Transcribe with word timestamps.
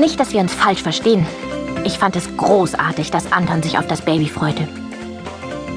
Nicht, 0.00 0.18
dass 0.18 0.32
wir 0.32 0.40
uns 0.40 0.54
falsch 0.54 0.82
verstehen. 0.82 1.26
Ich 1.84 1.98
fand 1.98 2.16
es 2.16 2.34
großartig, 2.38 3.10
dass 3.10 3.32
Anton 3.32 3.62
sich 3.62 3.76
auf 3.76 3.86
das 3.86 4.00
Baby 4.00 4.28
freute. 4.28 4.66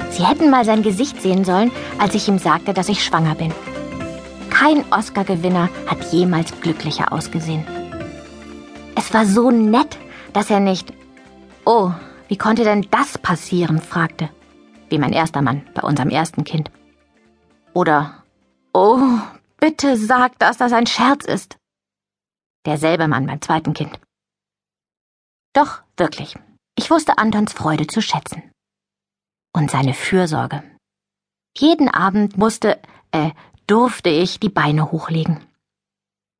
Sie 0.08 0.24
hätten 0.24 0.48
mal 0.48 0.64
sein 0.64 0.82
Gesicht 0.82 1.20
sehen 1.20 1.44
sollen, 1.44 1.70
als 1.98 2.14
ich 2.14 2.26
ihm 2.26 2.38
sagte, 2.38 2.72
dass 2.72 2.88
ich 2.88 3.04
schwanger 3.04 3.34
bin. 3.34 3.52
Kein 4.48 4.90
Oscar-Gewinner 4.90 5.68
hat 5.86 6.10
jemals 6.10 6.58
glücklicher 6.62 7.12
ausgesehen. 7.12 7.66
Es 8.96 9.12
war 9.12 9.26
so 9.26 9.50
nett, 9.50 9.98
dass 10.32 10.50
er 10.50 10.60
nicht 10.60 10.94
Oh, 11.66 11.90
wie 12.28 12.38
konnte 12.38 12.64
denn 12.64 12.86
das 12.90 13.18
passieren? 13.18 13.78
fragte. 13.78 14.30
Wie 14.88 14.98
mein 14.98 15.12
erster 15.12 15.42
Mann 15.42 15.66
bei 15.74 15.82
unserem 15.82 16.08
ersten 16.08 16.44
Kind. 16.44 16.70
Oder 17.74 18.22
Oh, 18.72 19.00
bitte 19.60 19.98
sag, 19.98 20.38
dass 20.38 20.56
das 20.56 20.72
ein 20.72 20.86
Scherz 20.86 21.26
ist. 21.26 21.56
Derselbe 22.64 23.06
Mann 23.06 23.26
beim 23.26 23.42
zweiten 23.42 23.74
Kind. 23.74 23.98
Doch, 25.54 25.82
wirklich. 25.96 26.36
Ich 26.76 26.90
wusste 26.90 27.18
Antons 27.18 27.52
Freude 27.52 27.86
zu 27.86 28.02
schätzen 28.02 28.42
und 29.56 29.70
seine 29.70 29.94
Fürsorge. 29.94 30.62
Jeden 31.56 31.88
Abend 31.88 32.36
musste, 32.36 32.82
äh, 33.12 33.30
durfte 33.68 34.10
ich 34.10 34.40
die 34.40 34.48
Beine 34.48 34.90
hochlegen. 34.90 35.46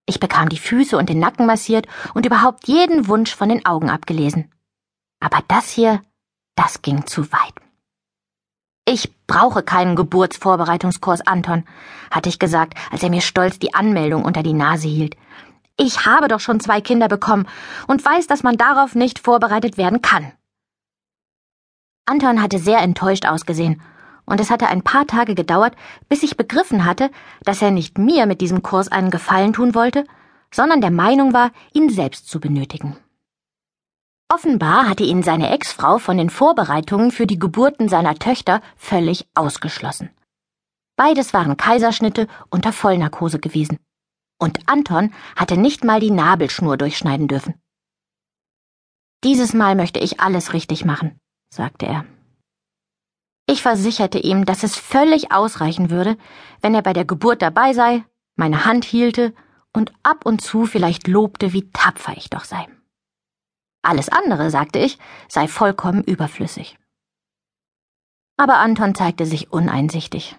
Ich 0.06 0.18
bekam 0.20 0.48
die 0.48 0.58
Füße 0.58 0.98
und 0.98 1.08
den 1.08 1.20
Nacken 1.20 1.46
massiert 1.46 1.86
und 2.12 2.26
überhaupt 2.26 2.66
jeden 2.66 3.06
Wunsch 3.06 3.34
von 3.34 3.48
den 3.48 3.64
Augen 3.64 3.88
abgelesen. 3.88 4.52
Aber 5.20 5.38
das 5.48 5.70
hier, 5.70 6.02
das 6.56 6.82
ging 6.82 7.06
zu 7.06 7.32
weit. 7.32 7.54
Ich 8.86 9.16
brauche 9.26 9.62
keinen 9.62 9.96
Geburtsvorbereitungskurs, 9.96 11.22
Anton, 11.26 11.64
hatte 12.10 12.28
ich 12.28 12.38
gesagt, 12.38 12.76
als 12.90 13.02
er 13.02 13.08
mir 13.08 13.22
stolz 13.22 13.58
die 13.58 13.72
Anmeldung 13.72 14.24
unter 14.24 14.42
die 14.42 14.52
Nase 14.52 14.88
hielt. 14.88 15.16
Ich 15.76 16.06
habe 16.06 16.28
doch 16.28 16.40
schon 16.40 16.60
zwei 16.60 16.80
Kinder 16.80 17.08
bekommen 17.08 17.48
und 17.88 18.04
weiß, 18.04 18.26
dass 18.26 18.42
man 18.42 18.56
darauf 18.56 18.94
nicht 18.94 19.18
vorbereitet 19.18 19.76
werden 19.76 20.02
kann. 20.02 20.32
Anton 22.06 22.40
hatte 22.42 22.58
sehr 22.58 22.78
enttäuscht 22.78 23.26
ausgesehen, 23.26 23.82
und 24.26 24.40
es 24.40 24.50
hatte 24.50 24.68
ein 24.68 24.82
paar 24.82 25.06
Tage 25.06 25.34
gedauert, 25.34 25.74
bis 26.08 26.22
ich 26.22 26.36
begriffen 26.36 26.84
hatte, 26.84 27.10
dass 27.44 27.60
er 27.60 27.70
nicht 27.70 27.98
mir 27.98 28.26
mit 28.26 28.40
diesem 28.40 28.62
Kurs 28.62 28.88
einen 28.88 29.10
Gefallen 29.10 29.52
tun 29.52 29.74
wollte, 29.74 30.04
sondern 30.50 30.80
der 30.80 30.90
Meinung 30.90 31.32
war, 31.32 31.50
ihn 31.72 31.90
selbst 31.90 32.28
zu 32.28 32.40
benötigen. 32.40 32.96
Offenbar 34.32 34.88
hatte 34.88 35.04
ihn 35.04 35.22
seine 35.22 35.50
Ex-Frau 35.50 35.98
von 35.98 36.16
den 36.16 36.30
Vorbereitungen 36.30 37.10
für 37.10 37.26
die 37.26 37.38
Geburten 37.38 37.88
seiner 37.88 38.14
Töchter 38.14 38.62
völlig 38.76 39.26
ausgeschlossen. 39.34 40.10
Beides 40.96 41.34
waren 41.34 41.56
Kaiserschnitte 41.56 42.28
unter 42.50 42.72
Vollnarkose 42.72 43.38
gewesen. 43.38 43.78
Und 44.38 44.68
Anton 44.68 45.12
hatte 45.36 45.56
nicht 45.56 45.84
mal 45.84 46.00
die 46.00 46.10
Nabelschnur 46.10 46.76
durchschneiden 46.76 47.28
dürfen. 47.28 47.54
Dieses 49.22 49.54
Mal 49.54 49.74
möchte 49.74 50.00
ich 50.00 50.20
alles 50.20 50.52
richtig 50.52 50.84
machen 50.84 51.18
sagte 51.54 51.86
er. 51.86 52.04
Ich 53.46 53.62
versicherte 53.62 54.18
ihm, 54.18 54.44
dass 54.44 54.62
es 54.62 54.76
völlig 54.76 55.32
ausreichen 55.32 55.90
würde, 55.90 56.16
wenn 56.60 56.74
er 56.74 56.82
bei 56.82 56.92
der 56.92 57.04
Geburt 57.04 57.42
dabei 57.42 57.72
sei, 57.72 58.04
meine 58.36 58.64
Hand 58.64 58.84
hielte 58.84 59.34
und 59.72 59.92
ab 60.02 60.26
und 60.26 60.40
zu 60.40 60.66
vielleicht 60.66 61.08
lobte, 61.08 61.52
wie 61.52 61.70
tapfer 61.70 62.16
ich 62.16 62.30
doch 62.30 62.44
sei. 62.44 62.66
Alles 63.82 64.08
andere, 64.08 64.50
sagte 64.50 64.78
ich, 64.78 64.98
sei 65.28 65.46
vollkommen 65.46 66.02
überflüssig. 66.02 66.78
Aber 68.36 68.58
Anton 68.58 68.94
zeigte 68.94 69.26
sich 69.26 69.52
uneinsichtig. 69.52 70.36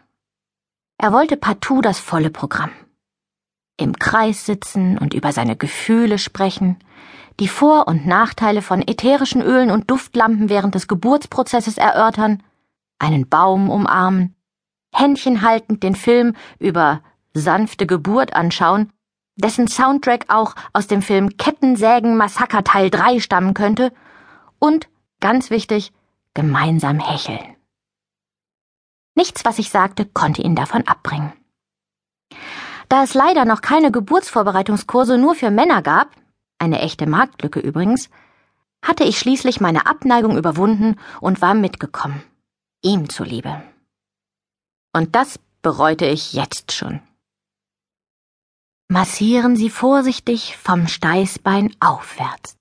Er 0.97 1.13
wollte 1.13 1.37
partout 1.37 1.81
das 1.81 1.99
volle 1.99 2.31
Programm. 2.31 2.71
Im 3.77 3.99
Kreis 3.99 4.45
sitzen 4.45 4.97
und 4.97 5.13
über 5.13 5.31
seine 5.31 5.55
Gefühle 5.55 6.17
sprechen, 6.17 6.77
die 7.39 7.47
Vor- 7.47 7.87
und 7.87 8.05
Nachteile 8.05 8.61
von 8.61 8.81
ätherischen 8.81 9.41
Ölen 9.41 9.71
und 9.71 9.91
Duftlampen 9.91 10.49
während 10.49 10.75
des 10.75 10.87
Geburtsprozesses 10.87 11.77
erörtern, 11.77 12.41
einen 12.99 13.27
Baum 13.27 13.69
umarmen, 13.69 14.35
Händchen 14.93 15.41
haltend 15.41 15.83
den 15.83 15.95
Film 15.95 16.35
über 16.57 17.01
sanfte 17.33 17.85
Geburt 17.85 18.33
anschauen, 18.33 18.93
dessen 19.35 19.67
Soundtrack 19.67 20.25
auch 20.29 20.55
aus 20.71 20.87
dem 20.87 21.01
Film 21.01 21.35
Kettensägen 21.35 22.15
Massaker 22.15 22.63
Teil 22.63 22.89
3 22.89 23.19
stammen 23.19 23.53
könnte, 23.53 23.91
und, 24.57 24.87
ganz 25.19 25.49
wichtig, 25.49 25.91
gemeinsam 26.33 26.99
hecheln. 26.99 27.55
Nichts, 29.15 29.43
was 29.43 29.59
ich 29.59 29.69
sagte, 29.69 30.05
konnte 30.05 30.41
ihn 30.41 30.55
davon 30.55 30.87
abbringen. 30.87 31.33
Da 32.89 33.03
es 33.03 33.13
leider 33.13 33.45
noch 33.45 33.61
keine 33.61 33.91
Geburtsvorbereitungskurse 33.91 35.17
nur 35.17 35.35
für 35.35 35.51
Männer 35.51 35.81
gab, 35.81 36.11
eine 36.59 36.79
echte 36.79 37.07
Marktlücke 37.07 37.59
übrigens, 37.59 38.09
hatte 38.81 39.03
ich 39.03 39.19
schließlich 39.19 39.59
meine 39.59 39.87
Abneigung 39.87 40.37
überwunden 40.37 40.99
und 41.19 41.41
war 41.41 41.53
mitgekommen, 41.53 42.23
ihm 42.81 43.09
zuliebe. 43.09 43.63
Und 44.93 45.15
das 45.15 45.39
bereute 45.61 46.05
ich 46.05 46.33
jetzt 46.33 46.71
schon. 46.71 47.01
Massieren 48.87 49.55
Sie 49.55 49.71
vorsichtig 49.71 50.55
vom 50.57 50.87
Steißbein 50.87 51.75
aufwärts. 51.79 52.55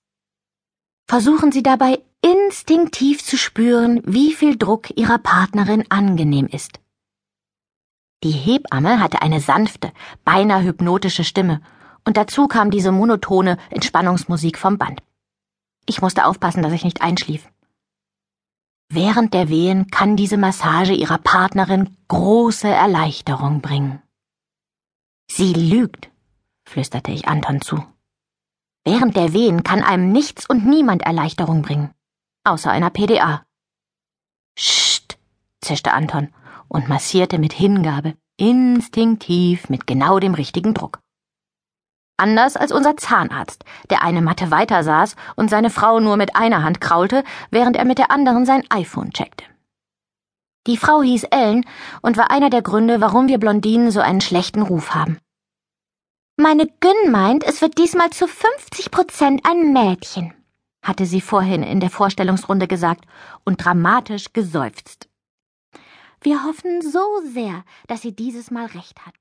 Versuchen 1.07 1.51
Sie 1.51 1.61
dabei 1.61 2.01
instinktiv 2.21 3.23
zu 3.23 3.37
spüren, 3.37 4.01
wie 4.05 4.33
viel 4.33 4.57
Druck 4.57 4.97
Ihrer 4.97 5.19
Partnerin 5.19 5.85
angenehm 5.89 6.47
ist. 6.47 6.79
Die 8.25 8.31
Hebamme 8.31 8.99
hatte 8.99 9.21
eine 9.21 9.39
sanfte, 9.39 9.93
beinahe 10.23 10.63
hypnotische 10.63 11.23
Stimme 11.23 11.61
und 12.05 12.17
dazu 12.17 12.47
kam 12.47 12.71
diese 12.71 12.91
monotone 12.91 13.59
Entspannungsmusik 13.69 14.57
vom 14.57 14.79
Band. 14.79 15.03
Ich 15.85 16.01
musste 16.01 16.25
aufpassen, 16.25 16.63
dass 16.63 16.73
ich 16.73 16.83
nicht 16.83 17.03
einschlief. 17.03 17.47
Während 18.89 19.35
der 19.35 19.49
Wehen 19.49 19.91
kann 19.91 20.15
diese 20.15 20.37
Massage 20.37 20.93
ihrer 20.93 21.19
Partnerin 21.19 21.95
große 22.07 22.67
Erleichterung 22.67 23.61
bringen. 23.61 24.01
Sie 25.29 25.53
lügt, 25.53 26.09
flüsterte 26.67 27.11
ich 27.11 27.27
Anton 27.27 27.61
zu. 27.61 27.85
Während 28.83 29.15
der 29.15 29.33
Wehen 29.33 29.61
kann 29.61 29.83
einem 29.83 30.11
nichts 30.11 30.49
und 30.49 30.65
niemand 30.65 31.03
Erleichterung 31.03 31.61
bringen, 31.61 31.91
außer 32.43 32.71
einer 32.71 32.89
PDA. 32.89 33.45
Scht, 34.57 35.19
zischte 35.61 35.93
Anton 35.93 36.33
und 36.67 36.89
massierte 36.89 37.39
mit 37.39 37.53
Hingabe, 37.53 38.15
instinktiv 38.37 39.69
mit 39.69 39.87
genau 39.87 40.19
dem 40.19 40.33
richtigen 40.33 40.73
Druck. 40.73 40.99
Anders 42.17 42.55
als 42.55 42.71
unser 42.71 42.95
Zahnarzt, 42.95 43.65
der 43.89 44.01
eine 44.01 44.21
Matte 44.21 44.49
weiter 44.49 44.83
saß 44.83 45.15
und 45.35 45.49
seine 45.49 45.69
Frau 45.69 45.99
nur 45.99 46.15
mit 46.15 46.35
einer 46.35 46.63
Hand 46.63 46.79
kraulte, 46.79 47.23
während 47.51 47.75
er 47.75 47.85
mit 47.85 47.97
der 47.97 48.09
anderen 48.09 48.45
sein 48.45 48.63
iPhone 48.69 49.11
checkte. 49.11 49.43
Die 50.67 50.77
Frau 50.77 51.01
hieß 51.01 51.25
Ellen 51.25 51.65
und 52.01 52.17
war 52.17 52.31
einer 52.31 52.49
der 52.49 52.61
Gründe, 52.61 53.01
warum 53.01 53.27
wir 53.27 53.37
Blondinen 53.37 53.91
so 53.91 53.99
einen 53.99 54.21
schlechten 54.21 54.61
Ruf 54.61 54.95
haben. 54.95 55.19
Meine 56.37 56.67
Gün 56.79 57.11
meint, 57.11 57.43
es 57.43 57.61
wird 57.61 57.77
diesmal 57.77 58.09
zu 58.09 58.27
50 58.27 58.91
Prozent 58.91 59.45
ein 59.45 59.73
Mädchen, 59.73 60.33
hatte 60.81 61.05
sie 61.05 61.21
vorhin 61.21 61.63
in 61.63 61.79
der 61.79 61.89
Vorstellungsrunde 61.89 62.67
gesagt 62.67 63.05
und 63.43 63.63
dramatisch 63.63 64.33
geseufzt. 64.33 65.07
Wir 66.21 66.43
hoffen 66.43 66.81
so 66.81 67.21
sehr, 67.33 67.63
dass 67.87 68.01
sie 68.01 68.15
dieses 68.15 68.51
Mal 68.51 68.65
recht 68.67 69.05
hat. 69.05 69.13